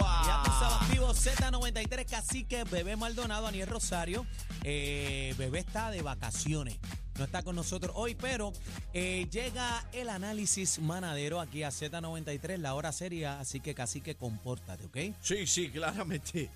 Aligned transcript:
Ya 0.00 0.42
tú 0.44 0.50
sabes, 0.50 0.76
activo 0.80 1.14
Z93, 1.14 2.10
Cacique, 2.10 2.64
Bebé 2.64 2.96
Maldonado, 2.96 3.46
Aniel 3.46 3.68
Rosario. 3.68 4.26
Eh, 4.64 5.34
Bebé 5.38 5.60
está 5.60 5.90
de 5.90 6.02
vacaciones. 6.02 6.78
No 7.16 7.24
está 7.24 7.44
con 7.44 7.54
nosotros 7.54 7.92
hoy, 7.94 8.16
pero 8.16 8.52
eh, 8.92 9.28
llega 9.30 9.84
el 9.92 10.08
análisis 10.08 10.80
manadero 10.80 11.40
aquí 11.40 11.62
a 11.62 11.68
Z93, 11.68 12.56
la 12.56 12.74
hora 12.74 12.90
seria, 12.90 13.38
así 13.38 13.60
que 13.60 13.72
Cacique, 13.72 14.16
compórtate, 14.16 14.86
¿ok? 14.86 15.16
Sí, 15.20 15.46
sí, 15.46 15.70
claramente. 15.70 16.50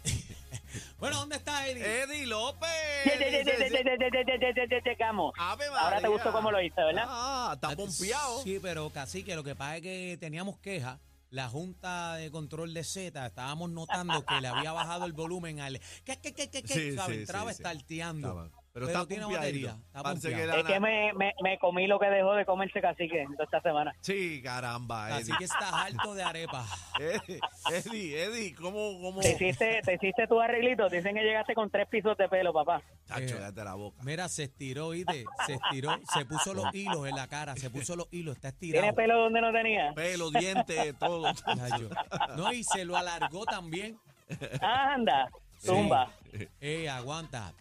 Bueno, 0.98 1.18
¿dónde 1.18 1.36
está 1.36 1.66
Eddie? 1.66 2.02
Eddie 2.02 2.26
López. 2.26 2.68
Llegamos. 4.84 5.32
Ahora 5.38 6.00
te 6.00 6.08
gustó 6.08 6.32
cómo 6.32 6.50
lo 6.50 6.60
hice, 6.60 6.82
¿verdad? 6.82 7.04
Ah, 7.06 7.52
está 7.54 7.74
pompeado. 7.76 8.42
Sí, 8.42 8.58
pero 8.60 8.90
Cacique, 8.90 9.34
lo 9.34 9.44
que 9.44 9.54
pasa 9.54 9.76
es 9.76 9.82
que 9.82 10.18
teníamos 10.20 10.58
queja. 10.58 10.98
La 11.30 11.48
Junta 11.48 12.14
de 12.14 12.30
Control 12.30 12.72
de 12.72 12.84
Z, 12.84 13.26
estábamos 13.26 13.70
notando 13.70 14.24
que 14.24 14.40
le 14.40 14.48
había 14.48 14.72
bajado 14.72 15.04
el 15.04 15.12
volumen 15.12 15.60
al... 15.60 15.78
¿Qué, 16.04 16.18
qué, 16.20 16.32
qué, 16.32 16.48
qué, 16.48 16.62
qué? 16.62 16.74
Sí, 16.74 16.96
¿Sabe? 16.96 17.14
sí, 17.14 17.20
Entraba 17.20 17.50
sí, 17.50 17.56
sí. 17.56 17.62
estarteando. 17.62 18.50
Estaba. 18.86 19.06
Pero, 19.06 19.22
está 19.22 19.28
tiene 19.28 19.38
batería. 19.38 19.70
Está 19.86 20.02
Parece 20.02 20.28
que 20.28 20.34
pompeado. 20.34 20.52
la- 20.54 20.58
Es 20.60 20.74
que 20.74 20.80
me, 20.80 21.12
me, 21.14 21.34
me 21.42 21.58
comí 21.58 21.86
lo 21.86 21.98
que 21.98 22.06
dejó 22.06 22.34
de 22.34 22.44
comerse 22.46 22.80
cacique 22.80 23.24
toda 23.32 23.44
esta 23.44 23.60
semana. 23.60 23.94
Sí, 24.00 24.40
caramba, 24.42 25.06
Así 25.08 25.22
Eddie. 25.30 25.34
que 25.38 25.44
estás 25.44 25.72
alto 25.72 26.14
de 26.14 26.22
arepa. 26.22 26.64
Eddie, 27.00 27.40
Eddie, 27.72 28.22
Eddie, 28.24 28.54
¿cómo, 28.54 29.00
cómo? 29.00 29.20
Te 29.20 29.32
hiciste, 29.32 29.80
te 29.84 29.94
hiciste 29.94 30.26
tu 30.26 30.40
arreglito. 30.40 30.88
Dicen 30.88 31.14
que 31.14 31.22
llegaste 31.22 31.54
con 31.54 31.70
tres 31.70 31.88
pisos 31.88 32.16
de 32.16 32.28
pelo, 32.28 32.52
papá. 32.52 32.82
Tacho, 33.06 33.22
Eh, 33.34 33.38
cállate 33.38 33.64
la 33.64 33.74
boca. 33.74 33.98
Mira, 34.02 34.28
se 34.28 34.44
estiró, 34.44 34.90
¿viste? 34.90 35.24
Se 35.46 35.54
estiró, 35.54 35.96
se 36.14 36.24
puso 36.26 36.54
los 36.54 36.74
hilos 36.74 37.06
en 37.08 37.16
la 37.16 37.26
cara, 37.26 37.56
se 37.56 37.70
puso 37.70 37.96
los 37.96 38.06
hilos, 38.12 38.36
está 38.36 38.48
estirado. 38.48 38.82
¿Tiene 38.82 38.94
pelo 38.94 39.18
donde 39.22 39.40
no 39.40 39.52
tenía? 39.52 39.92
Pelo, 39.94 40.30
dientes, 40.30 40.98
todo. 40.98 41.32
No, 42.36 42.52
y 42.52 42.64
se 42.64 42.84
lo 42.84 42.96
alargó 42.96 43.44
también. 43.46 43.98
Anda, 44.60 45.28
zumba. 45.58 46.10
Eh, 46.60 46.88
aguanta. 46.88 47.52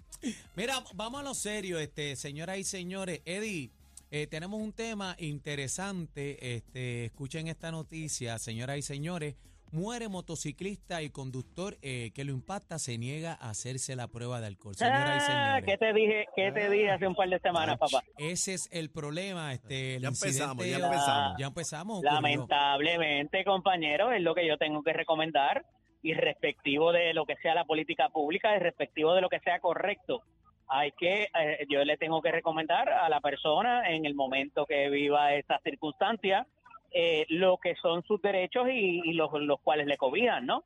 Mira, 0.56 0.84
vamos 0.96 1.22
a 1.22 1.24
lo 1.24 1.34
serio, 1.34 1.80
este, 1.80 2.16
señoras 2.16 2.58
y 2.58 2.64
señores. 2.64 3.22
Eddie, 3.26 3.70
eh, 4.12 4.28
tenemos 4.28 4.60
un 4.62 4.74
tema 4.74 5.16
interesante. 5.20 6.56
Este, 6.56 7.06
escuchen 7.06 7.48
esta 7.48 7.72
noticia, 7.72 8.38
señoras 8.40 8.78
y 8.78 8.82
señores. 8.82 9.36
Muere 9.70 10.08
motociclista 10.08 11.02
y 11.02 11.10
conductor 11.10 11.78
eh, 11.82 12.12
que 12.16 12.24
lo 12.24 12.32
impacta, 12.32 12.80
se 12.80 12.98
niega 12.98 13.34
a 13.34 13.50
hacerse 13.50 13.98
la 13.98 14.08
prueba 14.08 14.40
de 14.40 14.48
alcohol. 14.48 14.76
Señoras 14.76 15.18
y 15.18 15.20
Ah, 15.30 15.60
señores. 15.60 15.66
¿Qué 15.66 15.78
te 15.78 15.94
dije, 15.94 16.26
qué 16.38 16.52
te 16.54 16.70
dije 16.70 16.90
hace 16.90 17.06
un 17.06 17.16
par 17.16 17.28
de 17.30 17.38
semanas, 17.40 17.78
papá? 17.78 18.02
Ese 18.18 18.54
es 18.54 18.70
el 18.72 18.90
problema. 18.90 19.54
Este, 19.54 19.96
el 19.96 20.04
Ya 20.04 20.08
empezamos, 20.08 20.66
ya 20.66 20.78
empezamos. 20.78 21.36
Ya 21.38 21.48
empezamos. 21.48 21.98
ocurrió. 21.98 22.14
Lamentablemente, 22.14 23.44
compañero, 23.44 24.14
es 24.14 24.22
lo 24.22 24.34
que 24.34 24.48
yo 24.48 24.58
tengo 24.58 24.82
que 24.84 24.94
recomendar 24.94 25.66
y 26.02 26.14
respectivo 26.14 26.92
de 26.92 27.14
lo 27.14 27.26
que 27.26 27.36
sea 27.38 27.56
la 27.56 27.66
política 27.66 28.10
pública, 28.10 28.56
y 28.56 28.60
respectivo 28.60 29.14
de 29.14 29.22
lo 29.22 29.30
que 29.30 29.40
sea 29.40 29.60
correcto. 29.60 30.22
Hay 30.70 30.92
que, 30.92 31.24
eh, 31.24 31.66
yo 31.70 31.84
le 31.86 31.98
tengo 31.98 32.22
que 32.22 32.32
recomendar 32.32 32.90
a 32.90 33.08
la 33.10 33.22
persona 33.22 33.90
en 33.90 34.06
el 34.06 34.16
momento 34.16 34.66
que 34.66 34.90
viva 34.90 35.34
esta 35.34 35.60
circunstancia 35.60 36.46
eh, 36.92 37.26
lo 37.30 37.58
que 37.58 37.76
son 37.76 38.04
sus 38.04 38.22
derechos 38.22 38.68
y, 38.70 39.02
y 39.04 39.14
los, 39.14 39.32
los 39.34 39.60
cuales 39.62 39.88
le 39.88 39.98
cobijan, 39.98 40.46
¿no? 40.46 40.64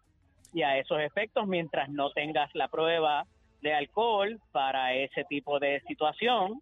Y 0.53 0.61
a 0.63 0.77
esos 0.77 0.99
efectos, 0.99 1.47
mientras 1.47 1.89
no 1.89 2.11
tengas 2.11 2.49
la 2.53 2.67
prueba 2.67 3.25
de 3.61 3.73
alcohol 3.73 4.39
para 4.51 4.93
ese 4.93 5.23
tipo 5.25 5.59
de 5.59 5.81
situación, 5.87 6.61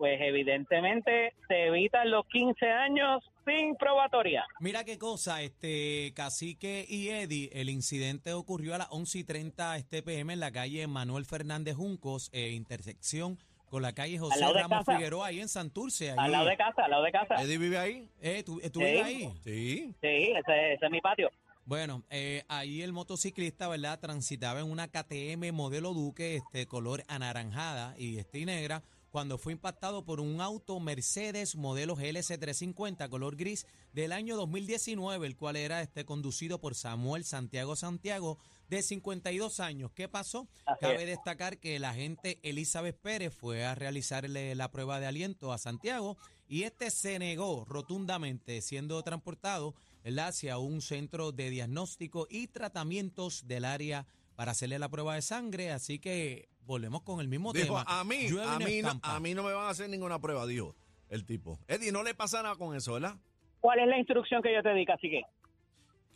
pues 0.00 0.18
evidentemente 0.22 1.34
se 1.46 1.66
evitan 1.66 2.10
los 2.10 2.24
15 2.28 2.66
años 2.70 3.22
sin 3.46 3.76
probatoria. 3.76 4.46
Mira 4.58 4.82
qué 4.82 4.96
cosa, 4.96 5.42
este 5.42 6.12
Cacique 6.16 6.86
y 6.88 7.10
Eddie, 7.10 7.50
el 7.52 7.68
incidente 7.68 8.32
ocurrió 8.32 8.74
a 8.74 8.78
las 8.78 8.88
11 8.92 9.18
y 9.18 9.24
30 9.24 9.76
este 9.76 10.02
PM 10.02 10.32
en 10.32 10.40
la 10.40 10.52
calle 10.52 10.86
Manuel 10.86 11.26
Fernández 11.26 11.74
Juncos, 11.76 12.30
eh, 12.32 12.48
intersección 12.52 13.36
con 13.68 13.82
la 13.82 13.92
calle 13.92 14.18
José 14.18 14.40
Ramos 14.40 14.78
casa. 14.86 14.96
Figueroa, 14.96 15.26
ahí 15.26 15.40
en 15.40 15.48
Santurce. 15.50 16.12
Ahí. 16.12 16.16
Al 16.18 16.32
lado 16.32 16.46
de 16.48 16.56
casa, 16.56 16.84
al 16.86 16.90
lado 16.92 17.02
de 17.04 17.12
casa. 17.12 17.34
¿Eddie 17.42 17.58
vive 17.58 17.76
ahí? 17.78 18.08
Eh, 18.22 18.42
¿tú, 18.42 18.58
tú 18.72 18.80
Sí. 18.80 18.86
vives 18.86 19.04
ahí? 19.04 19.30
Sí. 19.44 19.94
Sí, 20.00 20.32
ese, 20.34 20.72
ese 20.72 20.86
es 20.86 20.90
mi 20.90 21.02
patio. 21.02 21.30
Bueno, 21.66 22.04
eh, 22.08 22.42
ahí 22.48 22.80
el 22.80 22.94
motociclista, 22.94 23.68
¿verdad? 23.68 24.00
Transitaba 24.00 24.60
en 24.60 24.70
una 24.70 24.88
KTM 24.88 25.52
modelo 25.52 25.92
Duque, 25.92 26.36
este 26.36 26.66
color 26.66 27.04
anaranjada 27.06 27.94
y 27.98 28.16
este 28.16 28.38
y 28.38 28.46
negra, 28.46 28.82
cuando 29.10 29.38
fue 29.38 29.52
impactado 29.52 30.04
por 30.04 30.20
un 30.20 30.40
auto 30.40 30.78
Mercedes 30.80 31.56
modelo 31.56 31.96
GLC350 31.96 33.08
color 33.08 33.36
gris 33.36 33.66
del 33.92 34.12
año 34.12 34.36
2019, 34.36 35.26
el 35.26 35.36
cual 35.36 35.56
era 35.56 35.82
este 35.82 36.04
conducido 36.04 36.60
por 36.60 36.74
Samuel 36.74 37.24
Santiago 37.24 37.76
Santiago 37.76 38.38
de 38.68 38.82
52 38.82 39.60
años. 39.60 39.90
¿Qué 39.92 40.08
pasó? 40.08 40.48
Cabe 40.80 41.02
es. 41.02 41.08
destacar 41.08 41.58
que 41.58 41.78
la 41.78 41.90
agente 41.90 42.38
Elizabeth 42.42 43.00
Pérez 43.00 43.34
fue 43.34 43.64
a 43.64 43.74
realizarle 43.74 44.54
la 44.54 44.70
prueba 44.70 45.00
de 45.00 45.06
aliento 45.06 45.52
a 45.52 45.58
Santiago 45.58 46.16
y 46.48 46.62
este 46.62 46.90
se 46.90 47.18
negó 47.18 47.64
rotundamente 47.64 48.60
siendo 48.60 49.02
transportado 49.02 49.74
hacia 50.18 50.58
un 50.58 50.80
centro 50.80 51.32
de 51.32 51.50
diagnóstico 51.50 52.26
y 52.30 52.46
tratamientos 52.48 53.46
del 53.46 53.64
área 53.64 54.06
para 54.36 54.52
hacerle 54.52 54.78
la 54.78 54.88
prueba 54.88 55.14
de 55.14 55.22
sangre. 55.22 55.70
Así 55.70 55.98
que 55.98 56.48
volvemos 56.66 57.02
con 57.02 57.20
el 57.20 57.28
mismo 57.28 57.52
Dijo, 57.52 57.78
tema. 57.78 57.84
a 57.86 58.04
mí, 58.04 58.26
a 58.28 58.58
no 58.58 58.64
mí, 58.64 58.82
no, 58.82 58.90
a 59.02 59.20
mí 59.20 59.34
no 59.34 59.42
me 59.42 59.52
van 59.52 59.66
a 59.66 59.70
hacer 59.70 59.88
ninguna 59.88 60.18
prueba, 60.20 60.46
dijo 60.46 60.74
el 61.08 61.24
tipo. 61.26 61.58
Eddie, 61.68 61.92
no 61.92 62.02
le 62.02 62.14
pasa 62.14 62.42
nada 62.42 62.54
con 62.56 62.74
eso, 62.76 62.94
¿verdad? 62.94 63.14
¿Cuál 63.60 63.80
es 63.80 63.86
la 63.88 63.98
instrucción 63.98 64.42
que 64.42 64.52
yo 64.54 64.62
te 64.62 64.72
di, 64.74 64.84
cacique? 64.86 65.22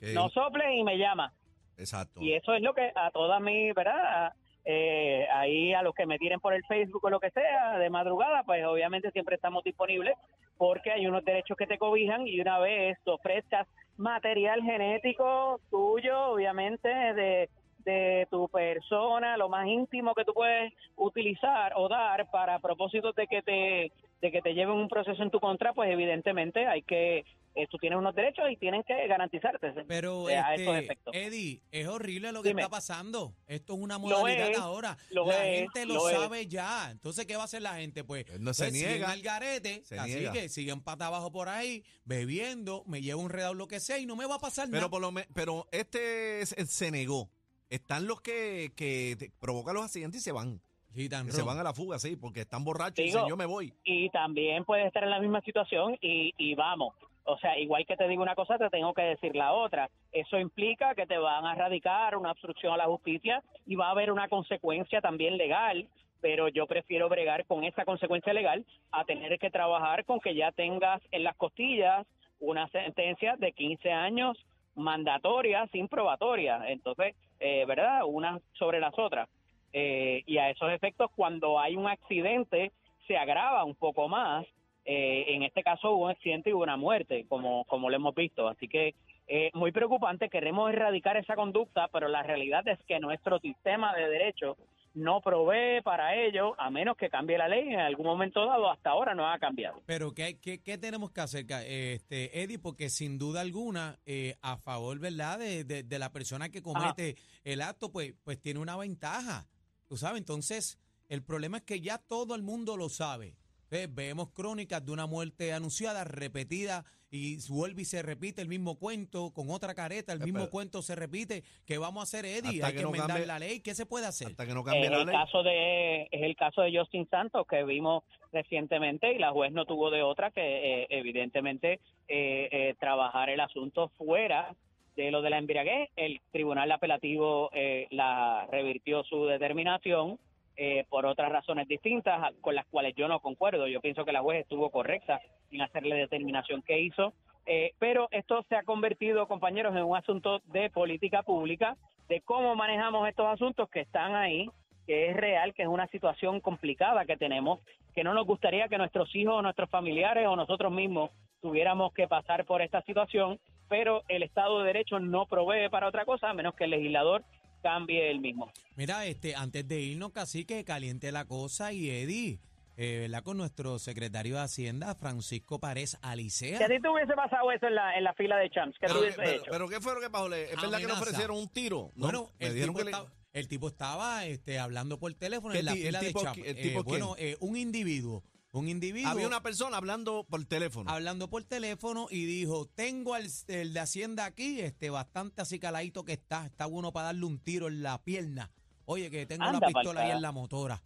Que- 0.00 0.12
No 0.14 0.28
soples 0.30 0.66
y 0.76 0.82
me 0.84 0.96
llama. 0.96 1.32
Exacto. 1.76 2.20
Y 2.22 2.32
eso 2.34 2.54
es 2.54 2.62
lo 2.62 2.72
que 2.74 2.92
a 2.94 3.10
todas 3.10 3.40
mis, 3.40 3.74
¿verdad? 3.74 4.32
Eh, 4.64 5.26
ahí 5.34 5.74
a 5.74 5.82
los 5.82 5.94
que 5.94 6.06
me 6.06 6.18
tiren 6.18 6.40
por 6.40 6.54
el 6.54 6.64
Facebook 6.64 7.04
o 7.04 7.10
lo 7.10 7.20
que 7.20 7.30
sea, 7.30 7.76
de 7.78 7.90
madrugada, 7.90 8.44
pues 8.44 8.64
obviamente 8.64 9.10
siempre 9.10 9.34
estamos 9.36 9.62
disponibles 9.64 10.14
porque 10.56 10.90
hay 10.92 11.06
unos 11.06 11.24
derechos 11.24 11.56
que 11.58 11.66
te 11.66 11.76
cobijan 11.78 12.26
y 12.28 12.40
una 12.40 12.58
vez 12.60 12.96
ofrezcas 13.04 13.66
material 13.96 14.62
genético 14.62 15.60
tuyo, 15.70 16.18
obviamente, 16.28 16.88
de, 16.88 17.50
de 17.84 18.26
tu 18.30 18.48
persona, 18.48 19.36
lo 19.36 19.48
más 19.48 19.66
íntimo 19.66 20.14
que 20.14 20.24
tú 20.24 20.32
puedes 20.34 20.72
utilizar 20.96 21.72
o 21.76 21.88
dar 21.88 22.30
para 22.30 22.58
propósitos 22.58 23.14
de 23.14 23.26
que 23.26 23.42
te 23.42 23.92
de 24.20 24.32
que 24.32 24.40
te 24.40 24.54
lleven 24.54 24.74
un 24.76 24.88
proceso 24.88 25.22
en 25.22 25.30
tu 25.30 25.38
contra, 25.38 25.74
pues 25.74 25.90
evidentemente 25.90 26.66
hay 26.66 26.80
que, 26.80 27.26
eh, 27.54 27.66
tú 27.68 27.76
tienes 27.76 27.98
unos 27.98 28.14
derechos 28.14 28.46
y 28.50 28.56
tienen 28.56 28.82
que 28.82 29.06
garantizarte 29.06 29.74
Pero 29.86 30.30
eh, 30.30 30.38
a 30.38 30.54
esos 30.54 30.66
este, 30.74 30.78
efectos. 30.78 31.14
Eddie, 31.14 31.60
es 31.70 31.86
horrible 31.88 32.32
lo 32.32 32.42
que 32.42 32.48
Dime. 32.48 32.62
está 32.62 32.70
pasando. 32.70 33.34
Esto 33.46 33.74
es 33.74 33.80
una 33.80 33.98
modalidad 33.98 34.48
es, 34.48 34.58
ahora. 34.58 34.96
lo 35.10 35.26
la 35.26 35.46
es, 35.46 35.58
gente 35.60 35.84
lo, 35.84 35.94
lo 35.96 36.08
es. 36.08 36.16
sabe 36.16 36.46
ya. 36.46 36.88
Entonces, 36.90 37.26
¿qué 37.26 37.36
va 37.36 37.42
a 37.42 37.44
hacer 37.44 37.60
la 37.60 37.74
gente? 37.74 38.02
Pues, 38.02 38.24
no 38.40 38.54
se 38.54 38.64
pues, 38.64 38.72
siguen 38.78 38.92
niega. 38.92 39.10
al 39.10 39.20
garete, 39.20 39.84
Se 39.84 39.98
así 39.98 40.14
niega. 40.14 40.32
que 40.32 40.48
siguen 40.48 40.80
pata 40.82 41.08
abajo 41.08 41.30
por 41.30 41.50
ahí, 41.50 41.84
bebiendo, 42.06 42.82
me 42.86 43.02
llevo 43.02 43.20
un 43.20 43.28
redado 43.28 43.52
lo 43.52 43.68
que 43.68 43.78
sea 43.78 43.98
y 43.98 44.06
no 44.06 44.16
me 44.16 44.24
va 44.24 44.36
a 44.36 44.40
pasar 44.40 44.68
Pero 44.70 44.78
nada. 44.78 44.90
por 44.90 45.02
lo 45.02 45.12
me- 45.12 45.26
pero 45.34 45.66
este 45.70 46.46
se 46.46 46.90
negó. 46.90 47.28
Están 47.74 48.06
los 48.06 48.20
que, 48.20 48.70
que 48.76 49.16
te- 49.18 49.30
provocan 49.40 49.74
los 49.74 49.84
accidentes 49.84 50.20
y 50.20 50.24
se 50.24 50.32
van. 50.32 50.60
Que 50.94 51.08
se 51.32 51.42
van 51.42 51.58
a 51.58 51.64
la 51.64 51.74
fuga, 51.74 51.98
sí, 51.98 52.14
porque 52.14 52.42
están 52.42 52.62
borrachos 52.64 53.00
y 53.00 53.02
Digo- 53.08 53.18
dicen, 53.18 53.28
yo 53.28 53.36
me 53.36 53.46
voy. 53.46 53.72
y 53.82 54.10
también 54.10 54.64
puedes 54.64 54.86
estar 54.86 55.02
en 55.02 55.10
la 55.10 55.18
misma 55.18 55.40
situación 55.40 55.98
y, 56.00 56.32
y 56.38 56.54
vamos. 56.54 56.94
O 57.24 57.36
sea, 57.38 57.58
igual 57.58 57.84
que 57.84 57.96
te 57.96 58.06
digo 58.06 58.22
una 58.22 58.36
cosa, 58.36 58.58
te 58.58 58.70
tengo 58.70 58.94
que 58.94 59.02
decir 59.02 59.34
la 59.34 59.52
otra. 59.54 59.90
Eso 60.12 60.38
implica 60.38 60.94
que 60.94 61.04
te 61.06 61.18
van 61.18 61.44
a 61.46 61.54
radicar 61.56 62.16
una 62.16 62.30
obstrucción 62.30 62.74
a 62.74 62.76
la 62.76 62.84
justicia 62.84 63.42
y 63.66 63.74
va 63.74 63.88
a 63.88 63.90
haber 63.90 64.12
una 64.12 64.28
consecuencia 64.28 65.00
también 65.00 65.36
legal, 65.36 65.88
pero 66.20 66.46
yo 66.48 66.66
prefiero 66.68 67.08
bregar 67.08 67.44
con 67.46 67.64
esa 67.64 67.84
consecuencia 67.84 68.32
legal 68.32 68.64
a 68.92 69.04
tener 69.04 69.36
que 69.40 69.50
trabajar 69.50 70.04
con 70.04 70.20
que 70.20 70.36
ya 70.36 70.52
tengas 70.52 71.02
en 71.10 71.24
las 71.24 71.34
costillas 71.36 72.06
una 72.38 72.68
sentencia 72.68 73.34
de 73.36 73.50
15 73.50 73.90
años 73.90 74.36
mandatoria 74.76 75.66
sin 75.72 75.88
probatoria. 75.88 76.60
Entonces, 76.68 77.14
eh, 77.44 77.66
¿verdad? 77.66 78.00
Unas 78.06 78.40
sobre 78.54 78.80
las 78.80 78.98
otras. 78.98 79.28
Eh, 79.74 80.22
y 80.24 80.38
a 80.38 80.48
esos 80.48 80.72
efectos, 80.72 81.10
cuando 81.14 81.60
hay 81.60 81.76
un 81.76 81.86
accidente, 81.86 82.72
se 83.06 83.18
agrava 83.18 83.64
un 83.64 83.74
poco 83.74 84.08
más. 84.08 84.46
Eh, 84.86 85.26
en 85.28 85.42
este 85.42 85.62
caso 85.62 85.92
hubo 85.92 86.04
un 86.04 86.10
accidente 86.10 86.48
y 86.48 86.52
hubo 86.54 86.62
una 86.62 86.78
muerte, 86.78 87.26
como, 87.28 87.64
como 87.64 87.90
lo 87.90 87.96
hemos 87.96 88.14
visto. 88.14 88.48
Así 88.48 88.66
que 88.66 88.94
eh, 89.28 89.50
muy 89.52 89.72
preocupante, 89.72 90.30
queremos 90.30 90.72
erradicar 90.72 91.18
esa 91.18 91.36
conducta, 91.36 91.88
pero 91.88 92.08
la 92.08 92.22
realidad 92.22 92.66
es 92.66 92.78
que 92.86 92.98
nuestro 92.98 93.38
sistema 93.40 93.94
de 93.94 94.08
derecho 94.08 94.56
no 94.94 95.20
provee 95.20 95.82
para 95.82 96.14
ello, 96.14 96.58
a 96.60 96.70
menos 96.70 96.96
que 96.96 97.10
cambie 97.10 97.36
la 97.36 97.48
ley 97.48 97.68
en 97.68 97.80
algún 97.80 98.06
momento 98.06 98.46
dado, 98.46 98.70
hasta 98.70 98.90
ahora 98.90 99.14
no 99.14 99.28
ha 99.28 99.38
cambiado. 99.38 99.82
Pero 99.86 100.14
¿qué, 100.14 100.38
qué, 100.40 100.62
qué 100.62 100.78
tenemos 100.78 101.10
que 101.10 101.20
hacer, 101.20 101.46
este, 101.66 102.42
Eddie? 102.42 102.58
Porque 102.58 102.88
sin 102.90 103.18
duda 103.18 103.40
alguna, 103.40 103.98
eh, 104.06 104.36
a 104.40 104.56
favor, 104.56 104.98
¿verdad?, 104.98 105.38
de, 105.38 105.64
de- 105.64 105.82
de 105.82 105.98
la 105.98 106.10
persona 106.12 106.48
que 106.48 106.62
comete 106.62 107.16
el 107.42 107.60
acto, 107.60 107.90
pues, 107.90 108.14
pues 108.22 108.40
tiene 108.40 108.60
una 108.60 108.76
ventaja. 108.76 109.46
¿Tú 109.86 109.96
sabes? 109.96 110.18
Entonces, 110.18 110.78
el 111.08 111.22
problema 111.22 111.58
es 111.58 111.62
que 111.64 111.80
ya 111.80 111.98
todo 111.98 112.34
el 112.34 112.42
mundo 112.42 112.76
lo 112.76 112.88
sabe. 112.88 113.36
Ve- 113.70 113.88
Vemos 113.88 114.30
crónicas 114.30 114.84
de 114.84 114.92
una 114.92 115.06
muerte 115.06 115.52
anunciada, 115.52 116.04
repetida 116.04 116.84
y 117.16 117.36
vuelve 117.48 117.82
y 117.82 117.84
se 117.84 118.02
repite 118.02 118.42
el 118.42 118.48
mismo 118.48 118.76
cuento 118.76 119.30
con 119.32 119.48
otra 119.48 119.72
careta, 119.72 120.12
el 120.12 120.20
Eh, 120.22 120.24
mismo 120.24 120.40
pero- 120.40 120.50
cuento 120.50 120.82
se 120.82 120.96
repite. 120.96 121.44
¿Qué 121.64 121.78
vamos 121.78 122.00
a 122.00 122.02
hacer, 122.02 122.24
Eddie? 122.24 122.56
Hasta 122.56 122.66
Hay 122.66 122.72
que 122.72 122.78
que, 122.78 122.82
no 122.82 122.88
enmendar 122.88 123.18
cambie- 123.18 123.26
la 123.26 123.38
ley. 123.38 123.60
¿Qué 123.60 123.72
se 123.72 123.86
puede 123.86 124.06
hacer? 124.06 124.28
Hasta 124.28 124.44
que 124.46 124.52
no 124.52 124.60
Es 124.60 124.66
cambie 124.66 124.90
la 124.90 124.98
el 125.02 125.06
ley. 125.06 125.14
caso 125.14 125.42
de 125.44 126.02
es 126.10 126.22
el 126.22 126.34
caso 126.34 126.62
de 126.62 126.76
Justin 126.76 127.08
Santos 127.08 127.46
que 127.48 127.62
vimos 127.62 128.02
recientemente 128.32 129.12
y 129.12 129.18
la 129.20 129.30
juez 129.30 129.52
no 129.52 129.64
tuvo 129.64 129.92
de 129.92 130.02
otra 130.02 130.32
que 130.32 130.40
eh, 130.82 130.86
evidentemente 130.90 131.74
eh, 132.08 132.48
eh, 132.50 132.74
trabajar 132.80 133.30
el 133.30 133.38
asunto 133.38 133.90
fuera 133.96 134.56
de 134.96 135.12
lo 135.12 135.22
de 135.22 135.30
la 135.30 135.38
embriaguez. 135.38 135.90
El 135.94 136.20
tribunal 136.32 136.72
apelativo 136.72 137.48
eh, 137.54 137.86
la 137.90 138.48
revirtió 138.50 139.04
su 139.04 139.26
determinación 139.26 140.18
eh, 140.56 140.84
por 140.88 141.04
otras 141.06 141.32
razones 141.32 141.66
distintas 141.66 142.32
con 142.40 142.54
las 142.54 142.66
cuales 142.66 142.94
yo 142.94 143.08
no 143.08 143.20
concuerdo. 143.20 143.66
Yo 143.66 143.80
pienso 143.80 144.04
que 144.04 144.12
la 144.12 144.22
juez 144.22 144.42
estuvo 144.42 144.70
correcta 144.70 145.20
en 145.50 145.62
hacer 145.62 145.84
la 145.84 145.96
determinación 145.96 146.62
que 146.62 146.80
hizo. 146.80 147.12
Eh, 147.46 147.72
pero 147.78 148.08
esto 148.10 148.42
se 148.48 148.56
ha 148.56 148.62
convertido, 148.62 149.28
compañeros, 149.28 149.76
en 149.76 149.82
un 149.82 149.96
asunto 149.96 150.40
de 150.46 150.70
política 150.70 151.22
pública, 151.22 151.76
de 152.08 152.20
cómo 152.20 152.54
manejamos 152.54 153.08
estos 153.08 153.26
asuntos 153.26 153.68
que 153.68 153.80
están 153.80 154.14
ahí, 154.14 154.48
que 154.86 155.10
es 155.10 155.16
real, 155.16 155.54
que 155.54 155.62
es 155.62 155.68
una 155.68 155.86
situación 155.88 156.40
complicada 156.40 157.04
que 157.04 157.16
tenemos, 157.16 157.60
que 157.94 158.04
no 158.04 158.14
nos 158.14 158.26
gustaría 158.26 158.68
que 158.68 158.78
nuestros 158.78 159.14
hijos, 159.14 159.42
nuestros 159.42 159.70
familiares 159.70 160.26
o 160.26 160.36
nosotros 160.36 160.72
mismos 160.72 161.10
tuviéramos 161.40 161.92
que 161.92 162.08
pasar 162.08 162.44
por 162.46 162.62
esta 162.62 162.82
situación, 162.82 163.38
pero 163.68 164.02
el 164.08 164.22
Estado 164.22 164.60
de 164.60 164.66
Derecho 164.66 164.98
no 164.98 165.26
provee 165.26 165.68
para 165.68 165.88
otra 165.88 166.04
cosa 166.04 166.30
a 166.30 166.34
menos 166.34 166.54
que 166.54 166.64
el 166.64 166.70
legislador 166.70 167.22
cambie 167.68 168.10
el 168.10 168.20
mismo. 168.20 168.52
Mira, 168.76 169.06
este, 169.06 169.34
antes 169.34 169.66
de 169.66 169.80
irnos, 169.80 170.12
casi 170.12 170.44
que 170.44 170.64
caliente 170.64 171.10
la 171.10 171.24
cosa 171.24 171.72
y 171.72 171.88
Eddie, 171.90 172.38
eh, 172.76 172.98
¿verdad? 173.02 173.22
Con 173.22 173.38
nuestro 173.38 173.78
secretario 173.78 174.34
de 174.36 174.42
Hacienda, 174.42 174.94
Francisco 174.94 175.58
Párez 175.60 175.96
Alicea. 176.02 176.58
Si 176.58 176.64
a 176.64 176.68
ti 176.68 176.80
te 176.80 176.88
hubiese 176.88 177.14
pasado 177.14 177.50
eso 177.52 177.66
en 177.66 177.74
la, 177.76 177.96
en 177.96 178.04
la 178.04 178.12
fila 178.14 178.36
de 178.36 178.50
champs, 178.50 178.76
¿qué 178.78 178.86
Pero, 178.88 179.00
hubieses 179.00 179.16
pero- 179.16 179.30
hecho? 179.30 179.50
pero 179.50 179.68
¿qué 179.68 179.80
fue 179.80 179.94
lo 179.94 180.00
que 180.00 180.10
pasó? 180.10 180.26
¿Es 180.26 180.50
verdad 180.50 180.60
que 180.62 180.66
le 180.68 180.76
Amenaza. 180.76 181.00
ofrecieron 181.00 181.36
un 181.38 181.48
tiro? 181.48 181.90
No, 181.94 182.04
Bueno, 182.06 182.30
el 182.38 182.54
tipo, 182.60 182.74
que 182.78 182.84
le- 182.84 182.90
estaba, 182.90 183.12
el 183.32 183.48
tipo 183.48 183.68
estaba 183.68 184.26
este, 184.26 184.58
hablando 184.58 184.98
por 184.98 185.14
teléfono 185.14 185.52
¿Qué 185.52 185.60
en 185.60 185.64
la 185.64 185.72
fila 185.72 186.00
de 186.00 186.08
el 186.08 186.58
Eh, 186.58 186.82
bueno, 186.84 187.14
eh, 187.18 187.36
un 187.40 187.56
individuo, 187.56 188.22
un 188.58 188.68
individuo 188.68 189.10
Había 189.10 189.26
una 189.26 189.42
persona 189.42 189.76
hablando 189.76 190.24
por 190.24 190.44
teléfono. 190.44 190.90
hablando 190.90 191.28
por 191.28 191.42
teléfono 191.44 192.06
y 192.10 192.24
dijo, 192.24 192.66
tengo 192.66 193.14
al 193.14 193.26
el 193.48 193.72
de 193.74 193.80
Hacienda 193.80 194.24
aquí, 194.24 194.60
este 194.60 194.90
bastante 194.90 195.42
así 195.42 195.58
caladito 195.58 196.04
que 196.04 196.12
está, 196.12 196.46
está 196.46 196.66
bueno 196.66 196.92
para 196.92 197.06
darle 197.06 197.24
un 197.24 197.38
tiro 197.38 197.68
en 197.68 197.82
la 197.82 198.02
pierna. 198.02 198.50
Oye, 198.84 199.10
que 199.10 199.26
tengo 199.26 199.44
Anda 199.44 199.60
la 199.60 199.66
pistola 199.66 200.02
ahí 200.02 200.10
en 200.12 200.22
la 200.22 200.30
motora. 200.32 200.82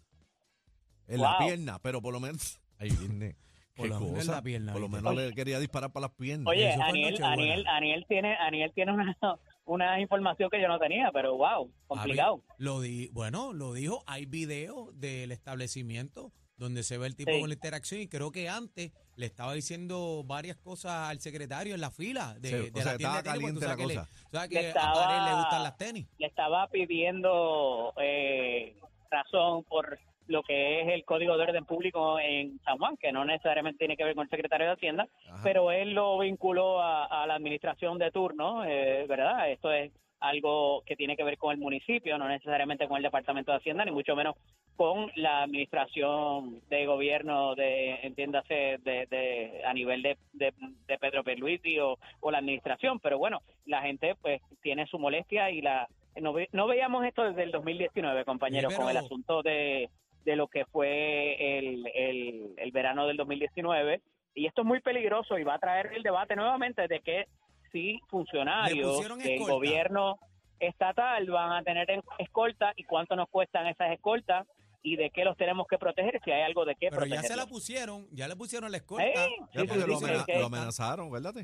En 1.07 1.21
la 1.21 1.39
pierna, 1.39 1.79
pero 1.81 2.01
por 2.03 2.13
lo 2.13 2.21
menos. 2.21 2.61
Ahí 2.79 2.91
viene. 2.91 3.37
Por 3.75 3.87
Qué 3.87 3.89
lo 3.95 4.01
menos 4.01 4.13
en 4.15 4.21
cosa. 4.21 4.33
la 4.33 4.43
pierna, 4.43 4.73
Por 4.73 4.81
lo 4.81 4.89
menos 4.89 5.15
le 5.17 5.33
quería 5.35 5.59
disparar 5.59 5.93
para 5.93 6.07
las 6.09 6.17
piernas. 6.17 6.47
Oye, 6.49 6.73
Aniel. 6.73 7.23
Aniel, 7.23 7.67
Aniel 7.67 8.05
tiene, 8.09 8.37
Aniel 8.37 8.73
tiene 8.75 8.93
una, 8.93 9.17
una 9.65 10.01
información 10.01 10.49
que 10.51 10.61
yo 10.61 10.69
no 10.69 10.79
tenía, 10.79 11.11
pero 11.13 11.37
wow, 11.37 11.73
complicado. 11.87 12.43
Había- 12.45 12.55
Lo 12.59 12.81
di, 12.81 13.09
bueno, 13.13 13.53
lo 13.53 13.73
dijo, 13.73 14.03
hay 14.07 14.27
video 14.27 14.91
del 14.95 15.33
establecimiento 15.33 16.33
donde 16.59 16.83
se 16.83 16.99
ve 16.99 17.07
el 17.07 17.15
tipo 17.17 17.31
Sí. 17.33 17.41
con 17.41 17.49
la 17.49 17.55
interacción 17.55 18.01
y 18.01 18.09
creo 18.09 18.31
que 18.33 18.49
antes 18.49 18.93
le 19.17 19.27
estaba 19.27 19.53
diciendo 19.55 20.23
varias 20.27 20.57
cosas 20.57 21.09
al 21.09 21.21
secretario 21.21 21.75
en 21.75 21.81
la 21.81 21.91
fila 21.91 22.35
de, 22.41 22.49
Sí, 22.49 22.55
o 22.55 22.59
de 22.63 22.83
sea, 22.83 22.93
la 22.93 22.99
tienda 22.99 23.19
estaba 23.19 23.35
de 23.37 23.41
tenis, 23.41 23.63
la 23.63 23.77
le- 23.77 23.83
cosa. 23.85 24.09
Le 24.33 24.49
que 24.49 24.59
a 24.59 24.61
estaba- 24.69 24.95
Pared 24.95 25.31
le 25.31 25.37
gustan 25.41 25.63
las 25.63 25.77
tenis. 25.79 26.07
le 26.19 26.27
estaba 26.27 26.67
pidiendo 26.69 27.93
eh, 28.01 28.77
razón 29.11 29.65
por 29.65 29.99
lo 30.27 30.43
que 30.43 30.83
es 30.83 30.89
el 30.89 31.05
código 31.05 31.37
de 31.39 31.43
orden 31.45 31.65
público 31.65 32.19
en 32.21 32.61
San 32.65 32.77
Juan, 32.77 32.97
que 32.99 33.13
no 33.13 33.25
necesariamente 33.25 33.79
tiene 33.79 33.97
que 33.97 34.05
ver 34.05 34.15
con 34.15 34.25
el 34.25 34.31
secretario 34.31 34.67
de 34.67 34.73
Hacienda, 34.75 35.09
Ajá. 35.31 35.41
pero 35.43 35.73
él 35.73 35.95
lo 35.95 36.19
vinculó 36.19 36.83
a, 36.83 37.07
a 37.07 37.27
la 37.27 37.35
administración 37.37 37.97
de 37.99 38.11
turno, 38.11 38.63
eh, 38.65 39.07
¿verdad? 39.09 39.51
Esto 39.51 39.73
es 39.73 39.91
algo 40.21 40.83
que 40.87 40.97
tiene 40.97 41.17
que 41.17 41.25
ver 41.25 41.39
con 41.39 41.53
el 41.53 41.59
municipio, 41.59 42.19
no 42.19 42.29
necesariamente 42.29 42.89
con 42.89 42.97
el 42.97 43.03
departamento 43.03 43.53
de 43.53 43.59
Hacienda, 43.59 43.85
ni 43.85 43.91
mucho 43.93 44.17
menos 44.17 44.35
con 44.77 45.11
la 45.17 45.43
administración 45.43 46.61
de 46.69 46.87
gobierno 46.87 47.55
de, 47.55 47.95
entiéndase, 48.03 48.79
de, 48.83 49.07
de- 49.11 49.63
a 49.65 49.73
nivel 49.75 50.03
de, 50.03 50.17
de, 50.33 50.53
de 50.87 50.99
Pedro 50.99 51.25
Pierluisi 51.25 51.79
o, 51.81 51.99
o 52.21 52.31
la 52.31 52.39
administración, 52.39 53.01
pero 53.01 53.19
bueno, 53.19 53.41
la 53.67 53.83
gente 53.83 54.15
pues 54.21 54.41
tiene 54.63 54.87
su 54.87 54.99
molestia 54.99 55.51
y 55.51 55.61
la 55.63 55.89
no, 56.21 56.33
ve- 56.33 56.49
no 56.53 56.67
veíamos 56.67 57.05
esto 57.05 57.23
desde 57.25 57.43
el 57.45 57.51
2019, 57.53 58.25
compañeros, 58.25 58.73
con 58.75 58.91
el 58.91 58.97
asunto 59.05 59.43
de, 59.43 59.89
de 60.25 60.37
lo 60.37 60.49
que 60.49 60.65
fue 60.67 61.59
el, 61.59 61.87
el, 61.95 62.55
el 62.57 62.73
verano 62.73 63.07
del 63.07 63.17
2019 63.17 64.01
y 64.35 64.47
esto 64.47 64.63
es 64.63 64.67
muy 64.67 64.81
peligroso 64.81 65.39
y 65.39 65.45
va 65.45 65.55
a 65.55 65.59
traer 65.59 65.93
el 65.95 66.03
debate 66.03 66.37
nuevamente 66.37 66.87
de 66.89 67.01
que 67.01 67.27
si 67.73 68.01
funcionarios 68.09 69.01
del 69.01 69.21
escolta. 69.21 69.53
gobierno 69.53 70.19
estatal 70.61 71.27
van 71.31 71.53
a 71.53 71.63
tener 71.63 71.91
en- 71.91 72.03
escolta 72.19 72.73
y 72.77 72.85
cuánto 72.85 73.15
nos 73.17 73.29
cuestan 73.29 73.67
esas 73.67 73.93
escoltas 73.93 74.47
y 74.83 74.97
de 74.97 75.11
qué 75.11 75.25
los 75.25 75.37
tenemos 75.37 75.67
que 75.69 75.79
proteger 75.79 76.21
si 76.25 76.31
hay 76.31 76.43
algo 76.43 76.65
de 76.65 76.75
qué 76.75 76.89
Pero 76.91 77.05
ya 77.05 77.11
proteger. 77.17 77.31
se 77.31 77.37
la 77.37 77.47
pusieron, 77.47 78.09
ya 78.13 78.27
le 78.29 78.37
pusieron 78.37 78.71
la 78.71 78.79
escolta. 78.79 79.07
Eh, 79.07 79.15
Ya, 79.53 79.61
sí, 79.63 79.67
porque 79.69 79.83
sí, 79.83 79.89
lo, 79.89 79.97
amena- 79.99 80.47
amenazaron, 80.47 81.11
¿verdad? 81.11 81.35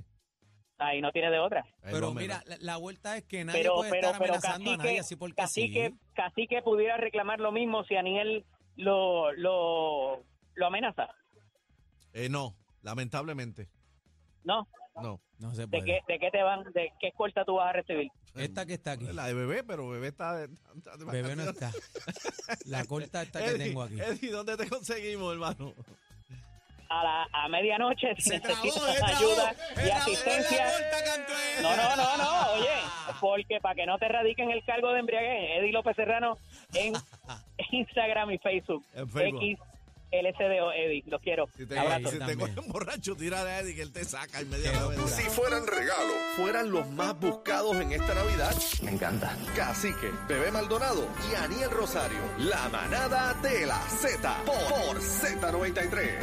Ahí 0.78 1.00
no 1.00 1.12
tiene 1.12 1.30
de 1.30 1.38
otra. 1.38 1.64
Pero 1.82 2.12
mira, 2.12 2.42
la, 2.46 2.56
la 2.60 2.76
vuelta 2.76 3.16
es 3.16 3.24
que 3.24 3.44
nadie 3.44 3.60
Pero, 3.62 3.74
puede 3.76 3.90
pero, 3.92 4.06
estar 4.08 4.20
pero 4.20 4.34
amenazando 4.34 4.70
a 4.72 4.76
nadie 4.76 4.98
así 5.00 5.14
porque 5.16 5.36
Cacique, 5.36 5.90
sí. 5.90 5.98
Cacique 6.14 6.62
pudiera 6.62 6.96
reclamar 6.96 7.38
lo 7.38 7.52
mismo 7.52 7.84
si 7.84 7.94
Aniel 7.94 8.44
lo, 8.76 9.32
lo, 9.34 10.24
lo 10.54 10.66
amenaza. 10.66 11.08
Eh, 12.12 12.28
no, 12.28 12.56
lamentablemente. 12.82 13.68
¿No? 14.44 14.68
No. 14.96 15.20
No 15.38 15.54
se 15.54 15.66
¿De 15.66 15.82
qué, 15.82 16.00
¿De 16.06 16.18
qué 16.18 16.30
te 16.30 16.42
van? 16.42 16.62
¿De 16.72 16.92
qué 17.00 17.08
escolta 17.08 17.44
tú 17.44 17.56
vas 17.56 17.70
a 17.70 17.72
recibir? 17.72 18.10
Esta 18.36 18.64
que 18.66 18.74
está 18.74 18.92
aquí. 18.92 19.06
La 19.12 19.26
de 19.26 19.34
bebé, 19.34 19.64
pero 19.64 19.88
bebé 19.88 20.08
está 20.08 20.36
de, 20.36 20.48
está 20.76 20.96
de 20.96 21.04
Bebé 21.04 21.36
no 21.36 21.42
está. 21.42 21.70
La 22.66 22.84
corta 22.84 23.22
esta 23.22 23.40
que 23.40 23.46
Eddie, 23.46 23.66
tengo 23.66 23.82
aquí. 23.82 24.00
Eddie, 24.00 24.30
¿dónde 24.30 24.56
te 24.56 24.68
conseguimos, 24.68 25.32
hermano? 25.32 25.74
A, 26.88 27.02
la, 27.02 27.28
a 27.32 27.48
medianoche, 27.48 28.14
si 28.16 28.30
Se 28.30 28.40
trabó, 28.40 28.64
necesitas 28.64 29.02
ayuda 29.02 29.54
y 29.84 29.90
asistencia. 29.90 30.66
No, 31.62 31.76
no, 31.76 31.96
no, 31.96 32.16
no, 32.16 32.52
oye, 32.52 32.68
porque 33.20 33.58
para 33.60 33.74
que 33.74 33.86
no 33.86 33.98
te 33.98 34.06
radiquen 34.06 34.50
el 34.50 34.64
cargo 34.64 34.92
de 34.92 35.00
embriaguez, 35.00 35.58
Eddie 35.58 35.72
López 35.72 35.96
Serrano 35.96 36.38
en 36.74 36.92
Instagram 37.72 38.30
y 38.30 38.38
Facebook. 38.38 38.84
En 38.94 39.08
Facebook. 39.08 39.42
X 39.42 39.58
LSDO 40.12 40.72
Eddie, 40.72 41.02
los 41.06 41.20
quiero. 41.20 41.48
Si 41.56 41.66
te, 41.66 41.78
Abrazo. 41.78 42.08
si 42.10 42.18
te 42.18 42.18
También. 42.26 42.54
cogen 42.54 42.72
borracho, 42.72 43.16
tira 43.16 43.42
a 43.42 43.60
Eddie 43.60 43.74
que 43.74 43.82
él 43.82 43.92
te 43.92 44.04
saca 44.04 44.40
inmediatamente. 44.42 45.08
Si 45.08 45.22
fueran 45.30 45.66
regalo, 45.66 46.12
fueran 46.36 46.70
los 46.70 46.88
más 46.90 47.18
buscados 47.18 47.76
en 47.76 47.92
esta 47.92 48.14
Navidad. 48.14 48.54
Me 48.82 48.92
encanta. 48.92 49.36
Cacique, 49.56 50.10
Bebé 50.28 50.50
Maldonado 50.52 51.08
y 51.30 51.34
Aniel 51.34 51.70
Rosario. 51.70 52.18
La 52.38 52.68
manada 52.68 53.34
de 53.42 53.66
la 53.66 53.80
Z 53.88 54.42
por, 54.44 54.54
por 54.56 55.00
Z93. 55.00 56.18